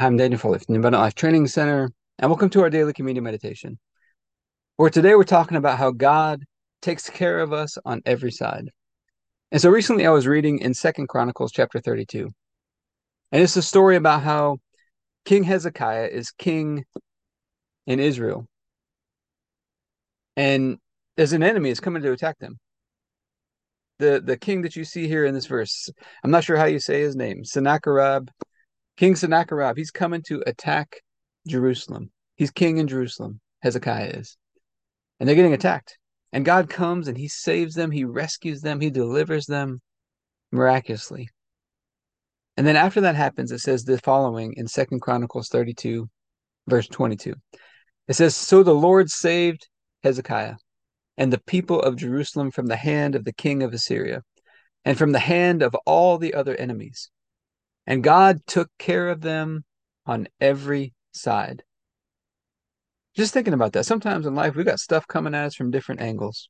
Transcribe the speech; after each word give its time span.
I'm 0.00 0.16
Daniel 0.16 0.38
Foley 0.38 0.60
from 0.60 0.74
the 0.74 0.78
Abundant 0.78 1.02
Life 1.02 1.16
Training 1.16 1.48
Center, 1.48 1.90
and 2.20 2.30
welcome 2.30 2.48
to 2.50 2.62
our 2.62 2.70
daily 2.70 2.92
communion 2.92 3.24
meditation. 3.24 3.80
Where 4.76 4.90
today 4.90 5.16
we're 5.16 5.24
talking 5.24 5.56
about 5.56 5.76
how 5.76 5.90
God 5.90 6.44
takes 6.80 7.10
care 7.10 7.40
of 7.40 7.52
us 7.52 7.76
on 7.84 8.02
every 8.06 8.30
side. 8.30 8.70
And 9.50 9.60
so 9.60 9.70
recently 9.70 10.06
I 10.06 10.10
was 10.10 10.28
reading 10.28 10.60
in 10.60 10.72
Second 10.72 11.08
Chronicles 11.08 11.50
chapter 11.50 11.80
32. 11.80 12.30
And 13.32 13.42
it's 13.42 13.56
a 13.56 13.62
story 13.62 13.96
about 13.96 14.22
how 14.22 14.58
King 15.24 15.42
Hezekiah 15.42 16.06
is 16.06 16.30
king 16.30 16.84
in 17.88 17.98
Israel. 17.98 18.46
And 20.36 20.78
as 21.16 21.32
an 21.32 21.42
enemy 21.42 21.70
is 21.70 21.80
coming 21.80 22.02
to 22.02 22.12
attack 22.12 22.38
them. 22.38 22.60
The 23.98 24.22
the 24.24 24.36
king 24.36 24.62
that 24.62 24.76
you 24.76 24.84
see 24.84 25.08
here 25.08 25.24
in 25.24 25.34
this 25.34 25.46
verse, 25.46 25.88
I'm 26.22 26.30
not 26.30 26.44
sure 26.44 26.56
how 26.56 26.66
you 26.66 26.78
say 26.78 27.00
his 27.00 27.16
name, 27.16 27.44
Sennacherib, 27.44 28.28
King 28.98 29.14
Sennacherib, 29.14 29.76
he's 29.76 29.92
coming 29.92 30.22
to 30.22 30.42
attack 30.44 31.02
Jerusalem. 31.46 32.10
He's 32.34 32.50
king 32.50 32.78
in 32.78 32.88
Jerusalem, 32.88 33.40
Hezekiah 33.62 34.10
is. 34.14 34.36
And 35.18 35.28
they're 35.28 35.36
getting 35.36 35.54
attacked. 35.54 35.96
And 36.32 36.44
God 36.44 36.68
comes 36.68 37.06
and 37.06 37.16
he 37.16 37.28
saves 37.28 37.76
them, 37.76 37.92
he 37.92 38.04
rescues 38.04 38.60
them, 38.60 38.80
he 38.80 38.90
delivers 38.90 39.46
them 39.46 39.80
miraculously. 40.50 41.28
And 42.56 42.66
then 42.66 42.74
after 42.74 43.00
that 43.02 43.14
happens, 43.14 43.52
it 43.52 43.60
says 43.60 43.84
the 43.84 43.98
following 43.98 44.54
in 44.56 44.66
Second 44.66 45.00
Chronicles 45.00 45.48
32, 45.48 46.08
verse 46.66 46.88
22. 46.88 47.34
It 48.08 48.14
says, 48.14 48.34
So 48.34 48.64
the 48.64 48.74
Lord 48.74 49.10
saved 49.10 49.68
Hezekiah 50.02 50.56
and 51.16 51.32
the 51.32 51.40
people 51.46 51.80
of 51.80 51.94
Jerusalem 51.94 52.50
from 52.50 52.66
the 52.66 52.76
hand 52.76 53.14
of 53.14 53.24
the 53.24 53.32
king 53.32 53.62
of 53.62 53.72
Assyria 53.72 54.22
and 54.84 54.98
from 54.98 55.12
the 55.12 55.20
hand 55.20 55.62
of 55.62 55.76
all 55.86 56.18
the 56.18 56.34
other 56.34 56.56
enemies. 56.56 57.10
And 57.88 58.04
God 58.04 58.46
took 58.46 58.70
care 58.78 59.08
of 59.08 59.22
them 59.22 59.64
on 60.06 60.28
every 60.40 60.94
side. 61.12 61.64
Just 63.16 63.34
thinking 63.34 63.54
about 63.54 63.72
that. 63.72 63.86
Sometimes 63.86 64.26
in 64.26 64.36
life, 64.36 64.54
we 64.54 64.62
got 64.62 64.78
stuff 64.78 65.08
coming 65.08 65.34
at 65.34 65.46
us 65.46 65.54
from 65.56 65.72
different 65.72 66.00
angles 66.00 66.48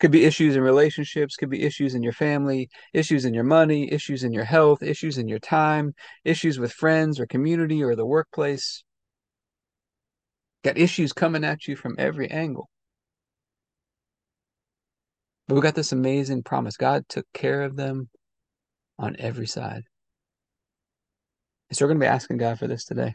could 0.00 0.10
be 0.10 0.24
issues 0.24 0.56
in 0.56 0.62
relationships, 0.62 1.36
could 1.36 1.50
be 1.50 1.62
issues 1.62 1.94
in 1.94 2.02
your 2.02 2.14
family, 2.14 2.70
issues 2.94 3.26
in 3.26 3.34
your 3.34 3.44
money, 3.44 3.92
issues 3.92 4.24
in 4.24 4.32
your 4.32 4.44
health, 4.44 4.82
issues 4.82 5.18
in 5.18 5.28
your 5.28 5.38
time, 5.38 5.94
issues 6.24 6.58
with 6.58 6.72
friends 6.72 7.20
or 7.20 7.26
community 7.26 7.82
or 7.82 7.94
the 7.94 8.06
workplace. 8.06 8.82
Got 10.64 10.78
issues 10.78 11.12
coming 11.12 11.44
at 11.44 11.68
you 11.68 11.76
from 11.76 11.96
every 11.98 12.30
angle. 12.30 12.70
But 15.46 15.54
we 15.56 15.60
got 15.60 15.74
this 15.74 15.92
amazing 15.92 16.44
promise. 16.44 16.76
God 16.76 17.04
took 17.08 17.26
care 17.34 17.62
of 17.62 17.76
them 17.76 18.08
on 18.98 19.16
every 19.18 19.46
side. 19.46 19.82
So 21.72 21.84
we're 21.84 21.90
going 21.90 22.00
to 22.00 22.04
be 22.04 22.08
asking 22.08 22.38
God 22.38 22.58
for 22.58 22.66
this 22.66 22.84
today. 22.84 23.14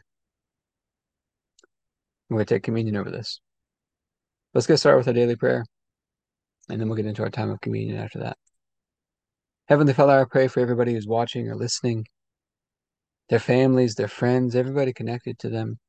We're 2.30 2.38
going 2.38 2.46
to 2.46 2.56
take 2.56 2.64
communion 2.64 2.96
over 2.96 3.12
this. 3.12 3.40
Let's 4.54 4.68
get 4.68 4.78
started 4.78 5.00
with 5.00 5.08
our 5.08 5.14
daily 5.14 5.36
prayer 5.36 5.66
and 6.70 6.80
then 6.80 6.88
we'll 6.88 6.98
get 6.98 7.06
into 7.06 7.24
our 7.24 7.30
time 7.30 7.50
of 7.50 7.62
communion 7.62 7.98
after 7.98 8.20
that. 8.20 8.38
Heavenly 9.68 9.94
Father, 9.94 10.20
I 10.20 10.26
pray 10.26 10.48
for 10.48 10.60
everybody 10.60 10.94
who's 10.94 11.08
watching 11.08 11.50
or 11.50 11.56
listening, 11.56 12.06
their 13.30 13.40
families, 13.40 13.96
their 13.96 14.08
friends, 14.08 14.56
everybody 14.56 14.94
connected 14.94 15.40
to 15.40 15.50
them, 15.50 15.80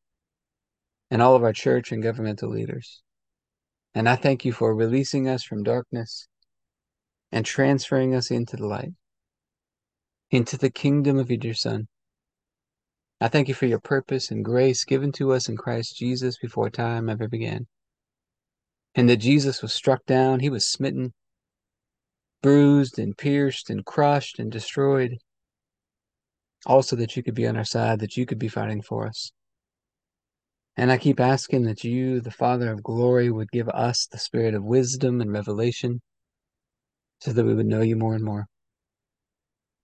and 1.11 1.23
all 1.23 1.35
of 1.35 1.43
our 1.43 1.53
church 1.53 1.93
and 1.93 2.03
governmental 2.03 2.51
leaders. 2.51 3.03
And 3.95 4.09
I 4.09 4.17
thank 4.17 4.45
you 4.45 4.53
for 4.53 4.75
releasing 4.75 5.29
us 5.29 5.43
from 5.43 5.63
darkness 5.63 6.29
and 7.33 7.45
transferring 7.45 8.15
us 8.15 8.31
into 8.31 8.57
the 8.57 8.67
light, 8.67 8.93
into 10.31 10.59
the 10.59 10.71
kingdom 10.71 11.19
of 11.19 11.31
your 11.31 11.55
Son. 11.55 11.89
I 13.21 13.29
thank 13.29 13.49
you 13.49 13.55
for 13.55 13.67
your 13.67 13.81
purpose 13.81 14.31
and 14.31 14.45
grace 14.45 14.85
given 14.85 15.13
to 15.13 15.33
us 15.33 15.49
in 15.49 15.57
Christ 15.57 15.97
Jesus 15.97 16.37
before 16.39 16.71
time 16.71 17.09
ever 17.09 17.29
began 17.29 17.67
and 18.97 19.11
that 19.11 19.19
Jesus 19.19 19.61
was 19.61 19.75
struck 19.75 20.05
down, 20.07 20.41
he 20.41 20.49
was 20.49 20.67
smitten, 20.67 21.13
bruised 22.43 22.99
and 22.99 23.17
pierced 23.17 23.69
and 23.69 23.85
crushed 23.85 24.39
and 24.39 24.51
destroyed. 24.51 25.19
Also, 26.65 26.97
that 26.97 27.15
you 27.15 27.23
could 27.23 27.35
be 27.35 27.47
on 27.47 27.57
our 27.57 27.65
side, 27.65 28.01
that 28.01 28.17
you 28.17 28.25
could 28.25 28.39
be 28.39 28.49
fighting 28.49 28.81
for 28.81 29.07
us. 29.07 29.31
And 30.79 30.91
I 30.91 30.97
keep 30.97 31.21
asking 31.21 31.65
that 31.65 31.85
you, 31.85 32.21
the 32.21 32.31
Father 32.31 32.73
of 32.73 32.83
glory, 32.83 33.31
would 33.31 33.51
give 33.51 33.69
us 33.69 34.09
the 34.11 34.19
spirit 34.19 34.55
of 34.55 34.65
wisdom 34.65 35.21
and 35.21 35.31
revelation 35.31 36.01
so 37.21 37.33
that 37.33 37.45
we 37.45 37.55
would 37.55 37.67
know 37.67 37.83
you 37.83 37.97
more 37.97 38.15
and 38.15 38.25
more. 38.25 38.47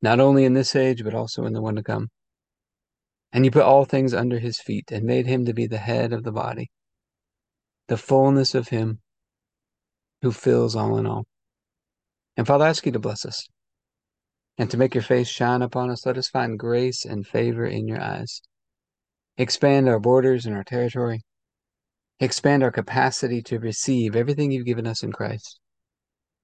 not 0.00 0.20
only 0.20 0.44
in 0.44 0.54
this 0.54 0.76
age, 0.76 1.02
but 1.02 1.14
also 1.14 1.44
in 1.44 1.52
the 1.52 1.62
one 1.62 1.76
to 1.76 1.82
come. 1.82 2.08
And 3.32 3.44
you 3.44 3.50
put 3.50 3.62
all 3.62 3.84
things 3.84 4.14
under 4.14 4.38
his 4.38 4.60
feet 4.60 4.90
and 4.90 5.04
made 5.04 5.26
him 5.26 5.44
to 5.44 5.52
be 5.52 5.66
the 5.66 5.78
head 5.78 6.12
of 6.12 6.24
the 6.24 6.32
body, 6.32 6.70
the 7.88 7.96
fullness 7.96 8.54
of 8.54 8.68
him 8.68 9.00
who 10.22 10.32
fills 10.32 10.74
all 10.74 10.96
in 10.98 11.06
all. 11.06 11.24
And 12.36 12.46
Father, 12.46 12.64
I 12.64 12.68
ask 12.68 12.86
you 12.86 12.92
to 12.92 12.98
bless 12.98 13.26
us 13.26 13.46
and 14.56 14.70
to 14.70 14.76
make 14.76 14.94
your 14.94 15.02
face 15.02 15.28
shine 15.28 15.62
upon 15.62 15.90
us. 15.90 16.06
Let 16.06 16.18
us 16.18 16.28
find 16.28 16.58
grace 16.58 17.04
and 17.04 17.26
favor 17.26 17.66
in 17.66 17.86
your 17.86 18.00
eyes. 18.00 18.40
Expand 19.36 19.88
our 19.88 20.00
borders 20.00 20.46
and 20.46 20.56
our 20.56 20.64
territory. 20.64 21.22
Expand 22.18 22.62
our 22.62 22.72
capacity 22.72 23.42
to 23.42 23.58
receive 23.58 24.16
everything 24.16 24.50
you've 24.50 24.66
given 24.66 24.86
us 24.86 25.02
in 25.02 25.12
Christ 25.12 25.60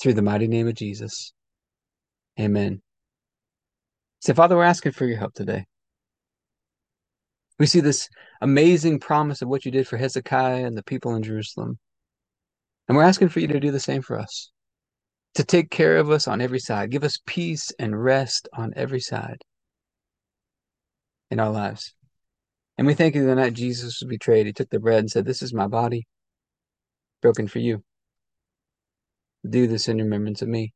Through 0.00 0.14
the 0.14 0.22
mighty 0.22 0.48
name 0.48 0.66
of 0.66 0.74
Jesus. 0.74 1.32
Amen. 2.38 2.80
So, 4.20 4.34
Father, 4.34 4.56
we're 4.56 4.64
asking 4.64 4.92
for 4.92 5.06
your 5.06 5.18
help 5.18 5.34
today. 5.34 5.66
We 7.58 7.66
see 7.66 7.80
this 7.80 8.08
amazing 8.40 9.00
promise 9.00 9.42
of 9.42 9.48
what 9.48 9.66
you 9.66 9.70
did 9.70 9.86
for 9.86 9.98
Hezekiah 9.98 10.64
and 10.64 10.76
the 10.76 10.82
people 10.82 11.14
in 11.14 11.22
Jerusalem. 11.22 11.78
And 12.88 12.96
we're 12.96 13.04
asking 13.04 13.28
for 13.28 13.40
you 13.40 13.48
to 13.48 13.60
do 13.60 13.70
the 13.70 13.78
same 13.78 14.00
for 14.00 14.18
us, 14.18 14.50
to 15.34 15.44
take 15.44 15.70
care 15.70 15.98
of 15.98 16.10
us 16.10 16.26
on 16.26 16.40
every 16.40 16.58
side, 16.58 16.90
give 16.90 17.04
us 17.04 17.18
peace 17.26 17.70
and 17.78 18.02
rest 18.02 18.48
on 18.54 18.72
every 18.76 19.00
side 19.00 19.42
in 21.30 21.38
our 21.38 21.50
lives. 21.50 21.94
And 22.78 22.86
we 22.86 22.94
thank 22.94 23.14
you 23.14 23.26
the 23.26 23.34
night 23.34 23.52
Jesus 23.52 24.00
was 24.00 24.08
betrayed, 24.08 24.46
he 24.46 24.54
took 24.54 24.70
the 24.70 24.80
bread 24.80 25.00
and 25.00 25.10
said, 25.10 25.26
This 25.26 25.42
is 25.42 25.52
my 25.52 25.66
body 25.66 26.06
broken 27.20 27.46
for 27.46 27.58
you. 27.58 27.84
Do 29.48 29.66
this 29.66 29.88
in 29.88 29.98
remembrance 29.98 30.42
of 30.42 30.48
me. 30.48 30.72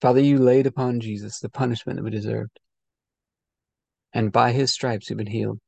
Father, 0.00 0.20
you 0.20 0.38
laid 0.38 0.66
upon 0.66 1.00
Jesus 1.00 1.38
the 1.40 1.48
punishment 1.48 1.96
that 1.96 2.04
we 2.04 2.10
deserved. 2.10 2.60
And 4.12 4.30
by 4.30 4.52
his 4.52 4.72
stripes 4.72 5.08
we've 5.08 5.16
been 5.16 5.26
healed. 5.26 5.60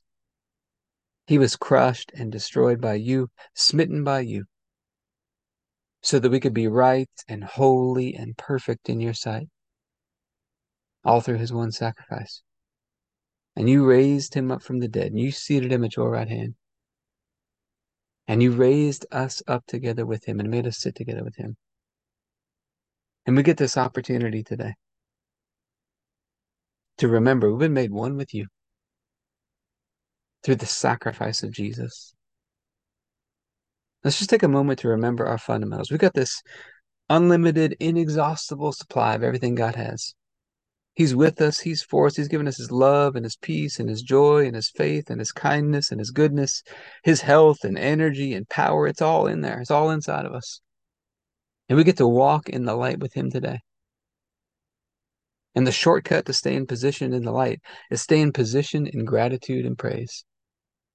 He 1.26 1.38
was 1.38 1.56
crushed 1.56 2.12
and 2.14 2.30
destroyed 2.30 2.80
by 2.80 2.94
you, 2.94 3.28
smitten 3.54 4.04
by 4.04 4.20
you 4.20 4.44
so 6.06 6.20
that 6.20 6.30
we 6.30 6.38
could 6.38 6.54
be 6.54 6.68
right 6.68 7.10
and 7.26 7.42
holy 7.42 8.14
and 8.14 8.36
perfect 8.36 8.88
in 8.88 9.00
your 9.00 9.12
sight, 9.12 9.48
all 11.04 11.20
through 11.20 11.38
his 11.38 11.52
one 11.52 11.72
sacrifice. 11.72 12.42
And 13.56 13.68
you 13.68 13.84
raised 13.84 14.34
him 14.34 14.52
up 14.52 14.62
from 14.62 14.78
the 14.78 14.86
dead, 14.86 15.08
and 15.08 15.18
you 15.18 15.32
seated 15.32 15.72
him 15.72 15.82
at 15.82 15.96
your 15.96 16.10
right 16.10 16.28
hand. 16.28 16.54
And 18.28 18.42
you 18.42 18.52
raised 18.52 19.06
us 19.12 19.42
up 19.46 19.64
together 19.66 20.04
with 20.04 20.24
him 20.24 20.40
and 20.40 20.50
made 20.50 20.66
us 20.66 20.78
sit 20.78 20.94
together 20.94 21.22
with 21.22 21.36
him. 21.36 21.56
And 23.26 23.36
we 23.36 23.42
get 23.42 23.56
this 23.56 23.76
opportunity 23.76 24.42
today 24.42 24.74
to 26.98 27.08
remember 27.08 27.50
we've 27.50 27.60
been 27.60 27.72
made 27.72 27.90
one 27.90 28.16
with 28.16 28.34
you. 28.34 28.46
through 30.46 30.54
the 30.54 30.66
sacrifice 30.66 31.42
of 31.42 31.50
Jesus. 31.50 32.14
Let's 34.04 34.18
just 34.18 34.30
take 34.30 34.44
a 34.44 34.48
moment 34.48 34.78
to 34.80 34.88
remember 34.88 35.26
our 35.26 35.38
fundamentals. 35.38 35.90
We've 35.90 35.98
got 35.98 36.14
this 36.14 36.40
unlimited, 37.10 37.76
inexhaustible 37.80 38.70
supply 38.70 39.14
of 39.16 39.24
everything 39.24 39.56
God 39.56 39.74
has. 39.74 40.14
He's 40.96 41.14
with 41.14 41.42
us, 41.42 41.60
He's 41.60 41.82
for 41.82 42.06
us, 42.06 42.16
He's 42.16 42.26
given 42.26 42.48
us 42.48 42.56
His 42.56 42.70
love 42.70 43.16
and 43.16 43.24
His 43.26 43.36
peace 43.36 43.78
and 43.78 43.86
His 43.86 44.00
joy 44.00 44.46
and 44.46 44.56
His 44.56 44.70
faith 44.70 45.10
and 45.10 45.20
His 45.20 45.30
kindness 45.30 45.90
and 45.90 46.00
His 46.00 46.10
goodness, 46.10 46.62
His 47.04 47.20
health 47.20 47.64
and 47.64 47.78
energy 47.78 48.32
and 48.32 48.48
power. 48.48 48.86
It's 48.86 49.02
all 49.02 49.26
in 49.26 49.42
there, 49.42 49.60
it's 49.60 49.70
all 49.70 49.90
inside 49.90 50.24
of 50.24 50.32
us. 50.32 50.62
And 51.68 51.76
we 51.76 51.84
get 51.84 51.98
to 51.98 52.08
walk 52.08 52.48
in 52.48 52.64
the 52.64 52.74
light 52.74 52.98
with 52.98 53.12
Him 53.12 53.30
today. 53.30 53.60
And 55.54 55.66
the 55.66 55.72
shortcut 55.72 56.24
to 56.26 56.32
stay 56.32 56.56
in 56.56 56.66
position 56.66 57.12
in 57.12 57.24
the 57.24 57.32
light 57.32 57.60
is 57.90 58.00
stay 58.00 58.22
in 58.22 58.32
position 58.32 58.86
in 58.86 59.04
gratitude 59.04 59.66
and 59.66 59.76
praise. 59.76 60.24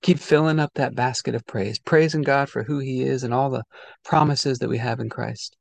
Keep 0.02 0.18
filling 0.18 0.60
up 0.60 0.72
that 0.74 0.96
basket 0.96 1.36
of 1.36 1.46
praise, 1.46 1.78
praising 1.78 2.24
God 2.24 2.50
for 2.50 2.64
who 2.64 2.80
He 2.80 3.04
is 3.04 3.24
and 3.24 3.36
all 3.36 3.52
the 3.52 3.64
promises 4.04 4.58
that 4.60 4.70
we 4.70 4.80
have 4.80 5.00
in 5.00 5.10
Christ. 5.10 5.56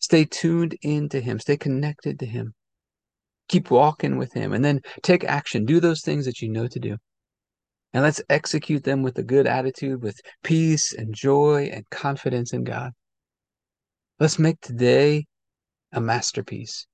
Stay 0.00 0.24
tuned 0.24 0.76
into 0.82 1.20
Him, 1.20 1.38
stay 1.38 1.56
connected 1.56 2.18
to 2.18 2.26
Him. 2.26 2.54
Keep 3.50 3.72
walking 3.72 4.16
with 4.16 4.32
Him, 4.32 4.52
and 4.52 4.64
then 4.64 4.80
take 5.02 5.24
action. 5.24 5.64
Do 5.64 5.80
those 5.80 6.02
things 6.02 6.24
that 6.26 6.40
you 6.40 6.48
know 6.48 6.68
to 6.68 6.78
do. 6.78 6.96
And 7.92 8.04
let's 8.04 8.22
execute 8.30 8.84
them 8.84 9.02
with 9.02 9.18
a 9.18 9.24
good 9.24 9.48
attitude, 9.48 10.04
with 10.04 10.20
peace 10.44 10.92
and 10.92 11.12
joy 11.12 11.68
and 11.72 11.84
confidence 11.90 12.52
in 12.52 12.62
God. 12.62 12.92
Let's 14.20 14.38
make 14.38 14.60
today 14.60 15.26
a 15.90 16.00
masterpiece. 16.00 16.86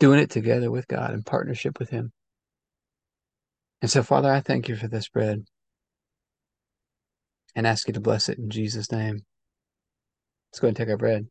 Doing 0.00 0.18
it 0.18 0.30
together 0.30 0.72
with 0.72 0.88
God 0.88 1.14
in 1.14 1.22
partnership 1.22 1.78
with 1.78 1.90
Him. 1.90 2.10
And 3.82 3.88
so, 3.88 4.02
Father, 4.02 4.32
I 4.32 4.40
thank 4.40 4.68
you 4.68 4.74
for 4.74 4.88
this 4.88 5.08
bread 5.08 5.44
and 7.54 7.68
ask 7.68 7.86
you 7.86 7.94
to 7.94 8.00
bless 8.00 8.28
it 8.28 8.38
in 8.38 8.50
Jesus' 8.50 8.90
name. 8.90 9.20
Let's 10.50 10.58
go 10.58 10.66
and 10.66 10.76
take 10.76 10.88
our 10.88 10.96
bread. 10.96 11.28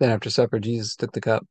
Then 0.00 0.10
after 0.10 0.30
supper, 0.30 0.58
Jesus 0.58 0.96
took 0.96 1.12
the 1.12 1.20
cup. 1.20 1.46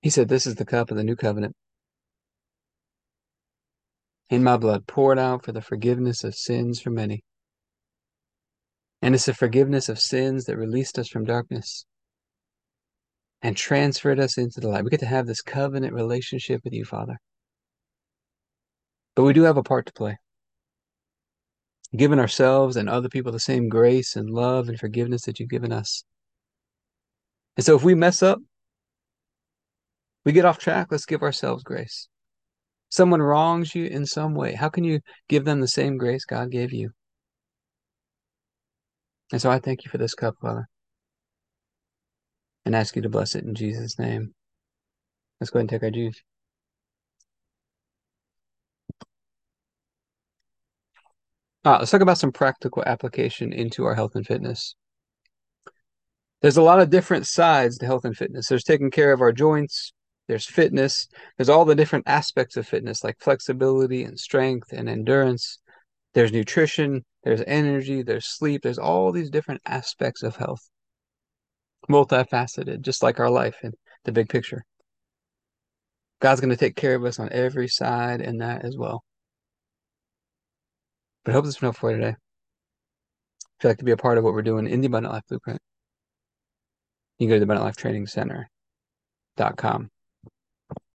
He 0.00 0.10
said, 0.10 0.28
This 0.28 0.46
is 0.46 0.54
the 0.54 0.64
cup 0.64 0.90
of 0.92 0.96
the 0.96 1.04
new 1.04 1.16
covenant. 1.16 1.54
In 4.30 4.44
my 4.44 4.56
blood, 4.56 4.86
poured 4.86 5.18
out 5.18 5.44
for 5.44 5.52
the 5.52 5.60
forgiveness 5.60 6.22
of 6.22 6.34
sins 6.36 6.80
for 6.80 6.90
many. 6.90 7.24
And 9.02 9.14
it's 9.14 9.26
the 9.26 9.34
forgiveness 9.34 9.88
of 9.88 9.98
sins 9.98 10.44
that 10.44 10.56
released 10.56 10.98
us 10.98 11.08
from 11.08 11.24
darkness 11.24 11.84
and 13.42 13.56
transferred 13.56 14.20
us 14.20 14.38
into 14.38 14.60
the 14.60 14.68
light. 14.68 14.84
We 14.84 14.90
get 14.90 15.00
to 15.00 15.06
have 15.06 15.26
this 15.26 15.42
covenant 15.42 15.92
relationship 15.92 16.62
with 16.64 16.72
you, 16.72 16.84
Father. 16.84 17.18
But 19.16 19.24
we 19.24 19.32
do 19.32 19.42
have 19.42 19.56
a 19.56 19.62
part 19.62 19.86
to 19.86 19.92
play. 19.92 20.18
Giving 21.96 22.18
ourselves 22.18 22.76
and 22.76 22.88
other 22.88 23.08
people 23.08 23.32
the 23.32 23.40
same 23.40 23.68
grace 23.68 24.16
and 24.16 24.28
love 24.28 24.68
and 24.68 24.78
forgiveness 24.78 25.22
that 25.22 25.40
you've 25.40 25.48
given 25.48 25.72
us. 25.72 26.04
And 27.56 27.64
so 27.64 27.74
if 27.74 27.82
we 27.82 27.94
mess 27.94 28.22
up, 28.22 28.38
we 30.24 30.32
get 30.32 30.44
off 30.44 30.58
track, 30.58 30.88
let's 30.90 31.06
give 31.06 31.22
ourselves 31.22 31.62
grace. 31.62 32.08
Someone 32.88 33.22
wrongs 33.22 33.74
you 33.74 33.86
in 33.86 34.04
some 34.06 34.34
way. 34.34 34.54
How 34.54 34.68
can 34.68 34.84
you 34.84 35.00
give 35.28 35.44
them 35.44 35.60
the 35.60 35.68
same 35.68 35.96
grace 35.96 36.24
God 36.24 36.50
gave 36.50 36.72
you? 36.72 36.90
And 39.32 39.40
so 39.40 39.50
I 39.50 39.58
thank 39.58 39.84
you 39.84 39.90
for 39.90 39.98
this 39.98 40.14
cup, 40.14 40.34
Father 40.40 40.68
and 42.66 42.74
ask 42.74 42.96
you 42.96 43.02
to 43.02 43.08
bless 43.08 43.34
it 43.36 43.44
in 43.44 43.54
Jesus' 43.54 43.98
name. 43.98 44.34
Let's 45.40 45.50
go 45.50 45.60
ahead 45.60 45.62
and 45.62 45.70
take 45.70 45.82
our 45.84 45.90
juice. 45.90 46.20
Right, 51.66 51.80
let's 51.80 51.90
talk 51.90 52.00
about 52.00 52.18
some 52.18 52.30
practical 52.30 52.84
application 52.86 53.52
into 53.52 53.84
our 53.86 53.96
health 53.96 54.14
and 54.14 54.24
fitness. 54.24 54.76
There's 56.40 56.56
a 56.56 56.62
lot 56.62 56.78
of 56.78 56.90
different 56.90 57.26
sides 57.26 57.76
to 57.78 57.86
health 57.86 58.04
and 58.04 58.16
fitness. 58.16 58.46
There's 58.46 58.62
taking 58.62 58.92
care 58.92 59.12
of 59.12 59.20
our 59.20 59.32
joints, 59.32 59.92
there's 60.28 60.46
fitness, 60.46 61.08
there's 61.36 61.48
all 61.48 61.64
the 61.64 61.74
different 61.74 62.06
aspects 62.06 62.56
of 62.56 62.68
fitness 62.68 63.02
like 63.02 63.16
flexibility 63.18 64.04
and 64.04 64.16
strength 64.16 64.72
and 64.72 64.88
endurance. 64.88 65.58
There's 66.14 66.30
nutrition, 66.30 67.04
there's 67.24 67.42
energy, 67.48 68.04
there's 68.04 68.26
sleep, 68.26 68.62
there's 68.62 68.78
all 68.78 69.10
these 69.10 69.28
different 69.28 69.62
aspects 69.66 70.22
of 70.22 70.36
health 70.36 70.70
multifaceted, 71.90 72.82
just 72.82 73.02
like 73.02 73.18
our 73.18 73.30
life 73.30 73.56
in 73.64 73.72
the 74.04 74.12
big 74.12 74.28
picture. 74.28 74.64
God's 76.20 76.40
going 76.40 76.50
to 76.50 76.56
take 76.56 76.76
care 76.76 76.94
of 76.94 77.04
us 77.04 77.18
on 77.18 77.28
every 77.32 77.66
side 77.66 78.20
and 78.20 78.40
that 78.40 78.64
as 78.64 78.76
well. 78.78 79.02
But 81.26 81.32
I 81.32 81.34
hope 81.34 81.44
been 81.44 81.52
helpful 81.60 81.88
for 81.88 81.90
you 81.90 81.96
today. 81.96 82.10
If 83.58 83.64
you'd 83.64 83.70
like 83.70 83.78
to 83.78 83.84
be 83.84 83.90
a 83.90 83.96
part 83.96 84.16
of 84.16 84.22
what 84.22 84.32
we're 84.32 84.42
doing 84.42 84.68
in 84.68 84.80
the 84.80 84.86
Abundant 84.86 85.12
Life 85.12 85.24
Blueprint, 85.28 85.60
you 87.18 87.26
can 87.26 87.30
go 87.30 87.34
to 87.34 87.40
the 87.40 87.44
Abundant 87.44 87.64
Life 87.64 87.76
Training 87.76 88.06
Center.com. 88.06 89.90